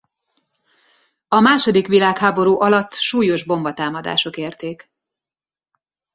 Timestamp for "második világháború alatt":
1.39-2.93